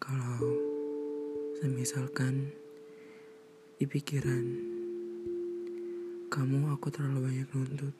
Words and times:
Kalau 0.00 0.42
semisalkan 1.62 2.50
di 3.78 3.86
pikiran 3.86 4.42
kamu 6.34 6.74
aku 6.74 6.90
terlalu 6.90 7.30
banyak 7.30 7.48
nuntut, 7.54 7.94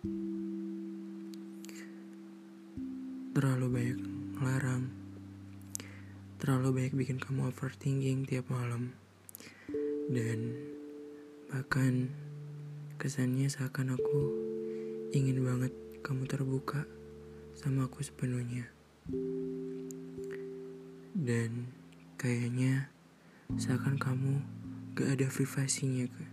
terlalu 3.31 3.67
banyak 3.71 3.99
ngelarang, 4.35 4.91
terlalu 6.43 6.69
banyak 6.83 6.95
bikin 6.99 7.23
kamu 7.23 7.47
overthinking 7.55 8.27
tiap 8.27 8.51
malam, 8.51 8.91
dan 10.11 10.51
bahkan 11.47 12.11
kesannya 12.99 13.47
seakan 13.47 13.95
aku 13.95 14.21
ingin 15.15 15.47
banget 15.47 15.71
kamu 16.03 16.27
terbuka 16.27 16.91
sama 17.55 17.87
aku 17.87 18.03
sepenuhnya. 18.03 18.67
Dan 21.21 21.69
kayaknya 22.17 22.89
seakan 23.61 24.01
kamu 24.01 24.41
gak 24.97 25.21
ada 25.21 25.29
privasinya 25.29 26.09
ke. 26.09 26.25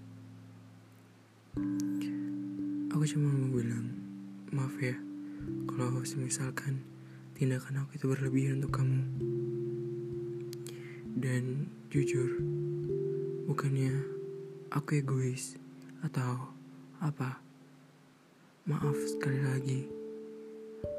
Aku 2.96 3.04
cuma 3.04 3.28
mau 3.36 3.52
bilang, 3.52 3.92
maaf 4.56 4.72
ya, 4.80 4.96
kalau 5.68 6.00
misalkan 6.00 6.88
tindakan 7.36 7.84
aku 7.84 8.00
itu 8.00 8.08
berlebihan 8.08 8.64
untuk 8.64 8.80
kamu. 8.80 9.04
Dan 11.20 11.68
jujur, 11.92 12.40
bukannya 13.44 13.92
aku 14.72 15.04
egois 15.04 15.60
atau 16.00 16.56
apa. 17.04 17.44
Maaf 18.64 18.96
sekali 19.04 19.44
lagi, 19.44 19.84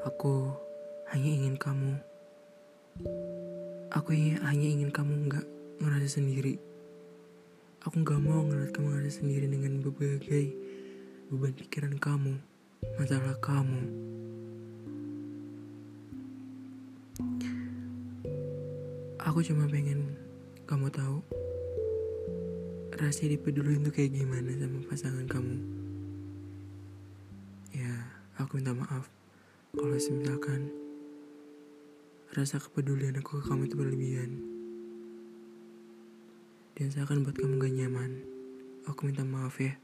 aku 0.04 0.52
hanya 1.08 1.30
ingin 1.41 1.56
kamu 1.56 1.96
Aku 3.89 4.12
hanya 4.12 4.69
ingin 4.69 4.92
kamu 4.92 5.33
nggak 5.33 5.47
ngerasa 5.81 6.20
sendiri. 6.20 6.61
Aku 7.89 8.05
nggak 8.05 8.20
mau 8.20 8.44
ngeliat 8.44 8.69
kamu 8.77 8.84
ngerasa 8.92 9.25
sendiri 9.25 9.48
dengan 9.48 9.81
berbagai 9.81 10.53
beban 11.33 11.56
pikiran 11.56 11.97
kamu, 11.97 12.36
masalah 13.00 13.33
kamu. 13.41 13.89
Aku 19.25 19.41
cuma 19.41 19.64
pengen 19.72 20.12
kamu 20.69 20.92
tahu 20.92 21.25
rahasia 22.92 23.33
dipeduli 23.33 23.81
itu 23.81 23.89
kayak 23.89 24.12
gimana 24.12 24.53
sama 24.53 24.84
pasangan 24.84 25.25
kamu. 25.25 25.56
Ya, 27.72 27.92
aku 28.36 28.61
minta 28.61 28.77
maaf 28.77 29.09
kalau 29.72 29.97
misalkan 29.97 30.88
Rasa 32.28 32.60
kepedulian 32.60 33.16
aku 33.16 33.40
ke 33.40 33.48
kamu 33.48 33.72
itu 33.72 33.76
berlebihan. 33.80 34.30
Dan 36.76 36.92
seakan 36.92 37.24
buat 37.24 37.32
kamu 37.32 37.56
gak 37.56 37.72
nyaman. 37.72 38.20
Aku 38.84 39.08
minta 39.08 39.24
maaf 39.24 39.56
ya. 39.56 39.80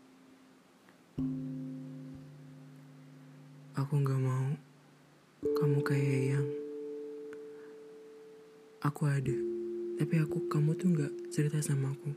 Aku 3.80 3.96
gak 3.96 4.20
mau 4.20 4.52
kamu 5.56 5.78
kayak 5.88 6.20
yang 6.36 6.46
aku 8.84 9.08
ada. 9.08 9.36
Tapi 9.96 10.14
aku 10.20 10.44
kamu 10.52 10.76
tuh 10.76 10.92
gak 11.00 11.12
cerita 11.32 11.64
sama 11.64 11.96
aku. 11.96 12.12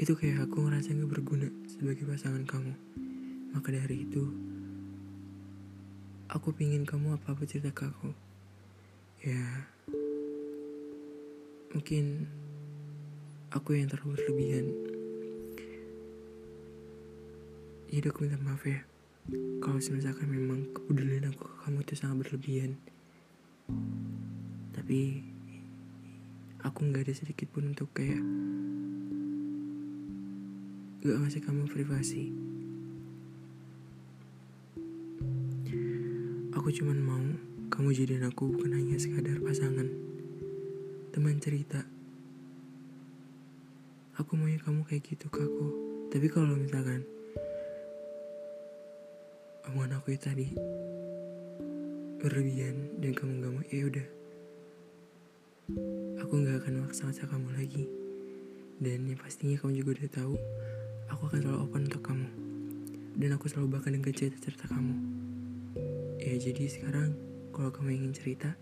Itu 0.00 0.16
kayak 0.16 0.48
aku 0.48 0.64
ngerasa 0.64 0.96
gak 0.96 1.20
berguna 1.20 1.52
sebagai 1.68 2.08
pasangan 2.08 2.48
kamu. 2.48 2.72
Maka 3.52 3.76
dari 3.76 4.08
itu, 4.08 4.24
aku 6.32 6.48
pingin 6.56 6.88
kamu 6.88 7.20
apa-apa 7.20 7.44
cerita 7.44 7.76
ke 7.76 7.84
aku 7.84 8.29
ya. 9.24 9.42
Mungkin 11.70 12.26
aku 13.54 13.78
yang 13.78 13.86
terlalu 13.86 14.18
berlebihan 14.18 14.66
jadi 17.90 18.06
aku 18.14 18.22
minta 18.22 18.38
maaf 18.38 18.62
ya 18.62 18.86
kalau 19.60 19.76
misalkan 19.76 20.30
memang 20.30 20.70
kepedulian 20.70 21.26
aku 21.26 21.42
ke 21.42 21.56
kamu 21.66 21.82
itu 21.84 21.94
sangat 21.98 22.16
berlebihan. 22.24 22.72
Tapi 24.72 25.26
aku 26.62 26.78
nggak 26.86 27.04
ada 27.06 27.14
sedikit 27.14 27.50
pun 27.52 27.74
untuk 27.74 27.90
kayak 27.92 28.22
gak 31.02 31.18
ngasih 31.18 31.42
kamu 31.44 31.66
privasi. 31.66 32.24
Aku 36.54 36.68
cuman 36.70 36.98
mau 37.02 37.22
kamu 37.70 37.94
jadian 37.94 38.26
aku 38.26 38.50
bukan 38.50 38.74
hanya 38.74 38.98
sekadar 38.98 39.38
pasangan, 39.38 39.86
teman 41.14 41.38
cerita. 41.38 41.86
Aku 44.18 44.34
maunya 44.34 44.58
kamu 44.58 44.82
kayak 44.82 45.06
gitu 45.06 45.30
ke 45.30 45.38
aku. 45.38 45.66
Tapi 46.10 46.26
kalau 46.26 46.58
misalkan 46.58 47.06
omongan 49.70 50.02
aku 50.02 50.18
itu 50.18 50.22
tadi 50.26 50.48
berlebihan 52.18 52.98
dan 52.98 53.14
kamu 53.14 53.32
gak 53.38 53.52
mau, 53.54 53.64
ya 53.70 53.82
udah. 53.86 54.06
Aku 56.26 56.42
gak 56.42 56.66
akan 56.66 56.90
maksa-maksa 56.90 57.30
kamu 57.30 57.54
lagi. 57.54 57.86
Dan 58.82 59.06
yang 59.06 59.20
pastinya 59.22 59.54
kamu 59.62 59.78
juga 59.78 59.90
udah 59.94 60.10
tahu, 60.10 60.34
aku 61.06 61.22
akan 61.30 61.38
selalu 61.38 61.58
open 61.62 61.82
untuk 61.86 62.02
kamu. 62.02 62.28
Dan 63.14 63.30
aku 63.38 63.46
selalu 63.46 63.78
bakal 63.78 63.94
dengan 63.94 64.10
cerita-cerita 64.10 64.66
kamu. 64.66 64.94
Ya 66.18 66.34
jadi 66.36 66.66
sekarang 66.66 67.29
kalau 67.60 67.76
kamu 67.76 67.92
ingin 67.92 68.16
cerita, 68.16 68.56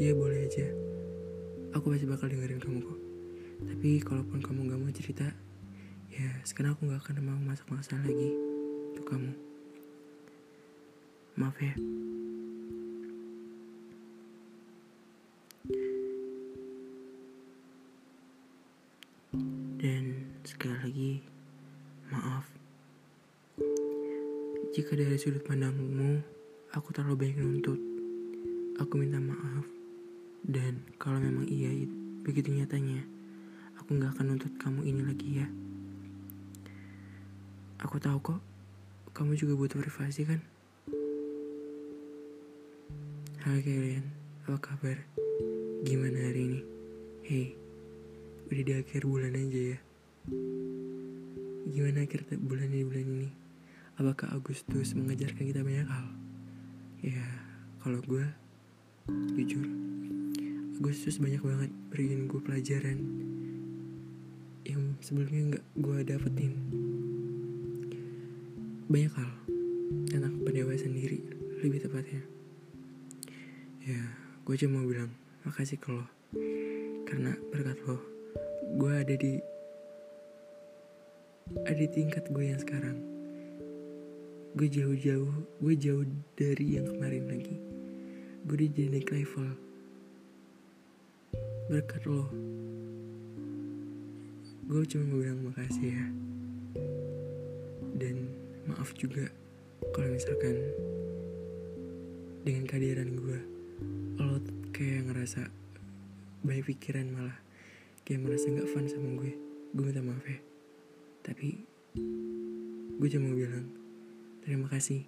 ya 0.00 0.16
boleh 0.16 0.48
aja. 0.48 0.64
Aku 1.76 1.92
pasti 1.92 2.08
bakal 2.08 2.32
dengerin 2.32 2.56
kamu 2.56 2.80
kok. 2.80 2.96
Tapi 3.68 4.00
kalaupun 4.00 4.40
kamu 4.40 4.64
gak 4.64 4.80
mau 4.80 4.88
cerita, 4.96 5.28
ya 6.08 6.40
sekarang 6.48 6.72
aku 6.72 6.88
gak 6.88 7.04
akan 7.04 7.20
mau 7.20 7.36
masak-masak 7.36 8.00
lagi 8.00 8.32
untuk 8.96 9.12
kamu. 9.12 9.36
Maaf 11.36 11.52
ya. 11.60 11.76
Dan 19.84 20.32
sekali 20.48 20.76
lagi, 20.80 21.12
maaf. 22.08 22.48
Jika 24.72 24.96
dari 24.96 25.20
sudut 25.20 25.44
pandangmu, 25.44 26.24
aku 26.72 26.88
terlalu 26.96 27.28
banyak 27.28 27.36
nuntut. 27.44 27.89
Aku 28.80 28.96
minta 28.96 29.20
maaf. 29.20 29.68
Dan 30.40 30.80
kalau 30.96 31.20
memang 31.20 31.44
iya 31.44 31.68
begitu 32.24 32.48
nyatanya, 32.48 33.04
aku 33.76 34.00
gak 34.00 34.16
akan 34.16 34.32
nuntut 34.32 34.56
kamu 34.56 34.88
ini 34.88 35.04
lagi 35.04 35.28
ya. 35.36 35.46
Aku 37.84 38.00
tahu 38.00 38.16
kok, 38.24 38.40
kamu 39.12 39.36
juga 39.36 39.52
butuh 39.52 39.84
privasi 39.84 40.24
kan? 40.24 40.40
Hai 43.44 43.60
kalian, 43.60 44.08
apa 44.48 44.56
kabar? 44.56 44.96
Gimana 45.84 46.16
hari 46.32 46.40
ini? 46.48 46.60
Hei, 47.28 47.52
udah 48.48 48.64
di 48.64 48.72
akhir 48.80 49.04
bulan 49.04 49.36
aja 49.36 49.76
ya. 49.76 49.78
Gimana 51.68 52.08
akhir 52.08 52.32
bulan 52.40 52.72
di 52.72 52.80
bulan 52.80 53.04
ini? 53.04 53.28
Apakah 54.00 54.32
Agustus 54.32 54.96
mengajarkan 54.96 55.44
kita 55.52 55.60
banyak 55.60 55.84
hal? 55.84 56.08
Ya, 57.04 57.28
kalau 57.84 58.00
gue 58.08 58.39
jujur 59.36 59.80
Agustus 60.80 61.20
banyak 61.20 61.44
banget 61.44 61.70
beriin 61.92 62.24
gue 62.24 62.40
pelajaran 62.40 62.98
yang 64.64 64.96
sebelumnya 65.04 65.52
nggak 65.52 65.66
gue 65.76 65.98
dapetin. 66.08 66.52
Banyak 68.88 69.12
hal 69.12 69.30
tentang 70.08 70.40
pendewasaan 70.40 70.96
sendiri 70.96 71.20
lebih 71.60 71.84
tepatnya. 71.84 72.24
Ya 73.84 74.00
gue 74.40 74.56
cuma 74.56 74.80
mau 74.80 74.88
bilang 74.88 75.12
makasih 75.44 75.76
ke 75.76 75.92
lo 75.92 76.08
karena 77.04 77.36
berkat 77.52 77.76
lo 77.84 78.00
gue 78.80 78.92
ada 78.96 79.14
di 79.20 79.36
ada 81.60 81.76
di 81.76 81.88
tingkat 81.92 82.24
gue 82.32 82.56
yang 82.56 82.60
sekarang. 82.62 82.96
Gue 84.56 84.72
jauh-jauh 84.72 85.60
gue 85.60 85.74
jauh 85.76 86.08
dari 86.40 86.80
yang 86.80 86.88
kemarin 86.88 87.28
lagi 87.28 87.79
udah 88.48 88.56
jadi 88.56 88.88
naik 88.88 89.12
level. 89.12 89.48
Berkat 91.68 92.02
lo. 92.08 92.24
Gue 94.70 94.86
cuma 94.86 95.04
mau 95.10 95.18
bilang 95.20 95.44
makasih 95.44 95.92
ya. 95.92 96.06
Dan 98.00 98.32
maaf 98.64 98.96
juga 98.96 99.28
kalau 99.92 100.08
misalkan 100.14 100.56
dengan 102.46 102.64
kehadiran 102.64 103.12
gue 103.18 103.38
lo 104.16 104.40
kayak 104.72 105.10
ngerasa 105.10 105.50
banyak 106.40 106.64
pikiran 106.72 107.12
malah. 107.12 107.38
Kayak 108.08 108.24
merasa 108.24 108.46
nggak 108.48 108.70
fun 108.70 108.88
sama 108.88 109.20
gue. 109.20 109.32
Gue 109.76 109.84
minta 109.84 110.00
maaf 110.00 110.24
ya. 110.24 110.40
Tapi 111.20 111.48
gue 112.96 113.08
cuma 113.08 113.32
mau 113.32 113.36
bilang 113.36 113.68
terima 114.44 114.66
kasih 114.72 115.04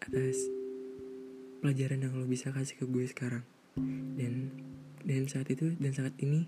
atas 0.00 0.63
pelajaran 1.64 2.04
yang 2.04 2.12
lo 2.12 2.28
bisa 2.28 2.52
kasih 2.52 2.76
ke 2.76 2.84
gue 2.84 3.08
sekarang 3.08 3.40
dan 4.20 4.52
dan 5.00 5.24
saat 5.24 5.48
itu 5.48 5.72
dan 5.80 5.96
saat 5.96 6.12
ini 6.20 6.44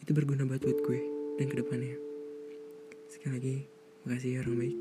itu 0.00 0.16
berguna 0.16 0.48
buat 0.48 0.64
buat 0.64 0.80
gue 0.80 1.00
dan 1.36 1.52
ke 1.52 1.60
depannya. 1.60 2.00
Sekali 3.12 3.32
lagi, 3.36 3.56
makasih 4.08 4.30
ya 4.32 4.38
orang 4.40 4.56
baik. 4.64 4.76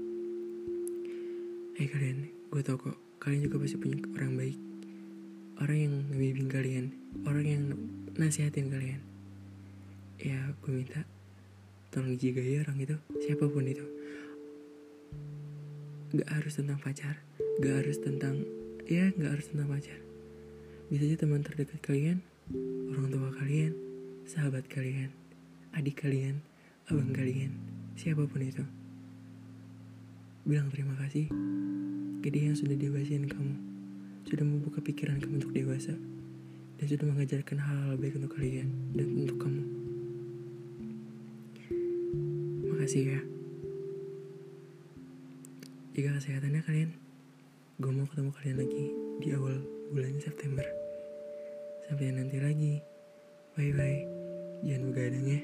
Eh 1.76 1.88
kalian, 1.92 2.18
gue 2.56 2.62
tau 2.64 2.80
kok, 2.80 2.96
kalian 3.20 3.44
juga 3.44 3.60
pasti 3.60 3.76
punya 3.76 4.00
orang 4.16 4.34
baik. 4.40 4.58
Orang 5.60 5.78
yang 5.78 5.94
ngebimbing 6.08 6.48
kalian, 6.48 6.86
orang 7.28 7.46
yang 7.46 7.64
nasihatin 8.16 8.72
kalian. 8.72 9.04
Ya, 10.24 10.56
gue 10.64 10.72
minta 10.72 11.04
tolong 11.92 12.16
jaga 12.16 12.40
ya 12.40 12.64
orang 12.64 12.80
itu, 12.80 12.96
siapa 13.20 13.44
pun 13.52 13.68
itu. 13.68 13.86
Gak 16.16 16.32
harus 16.32 16.54
tentang 16.56 16.80
pacar, 16.80 17.20
gak 17.60 17.84
harus 17.84 18.00
tentang, 18.00 18.63
ya 18.88 19.16
gak 19.16 19.40
harus 19.40 19.48
tentang 19.48 19.72
pacar. 19.72 20.00
Bisa 20.92 21.08
aja 21.08 21.16
teman 21.24 21.42
terdekat 21.42 21.80
kalian, 21.80 22.20
orang 22.92 23.08
tua 23.10 23.32
kalian, 23.32 23.74
sahabat 24.28 24.68
kalian, 24.68 25.10
adik 25.72 26.04
kalian, 26.04 26.44
abang 26.92 27.16
kalian, 27.16 27.56
siapa 27.96 28.28
pun 28.28 28.44
itu. 28.44 28.64
Bilang 30.44 30.68
terima 30.68 31.00
kasih 31.00 31.32
ke 32.20 32.28
dia 32.28 32.52
yang 32.52 32.58
sudah 32.60 32.76
dewasain 32.76 33.26
kamu, 33.28 33.56
sudah 34.28 34.44
membuka 34.44 34.84
pikiran 34.84 35.24
kamu 35.24 35.40
untuk 35.40 35.56
dewasa, 35.56 35.96
dan 36.78 36.86
sudah 36.86 37.06
mengajarkan 37.08 37.58
hal-hal 37.64 37.96
baik 37.96 38.20
untuk 38.20 38.36
kalian 38.36 38.68
dan 38.92 39.08
untuk 39.16 39.40
kamu. 39.40 39.64
Makasih 42.68 43.04
ya. 43.16 43.22
Jika 45.94 46.10
kesehatannya 46.20 46.62
kalian, 46.66 46.92
gue 47.82 47.90
mau 47.90 48.06
ketemu 48.06 48.30
kalian 48.38 48.58
lagi 48.62 48.86
di 49.18 49.28
awal 49.34 49.58
bulan 49.90 50.14
September. 50.22 50.66
Sampai 51.90 52.14
nanti 52.14 52.38
lagi. 52.38 52.78
Bye-bye. 53.58 54.02
Jangan 54.62 54.84
begadang 54.94 55.26
ya. 55.26 55.42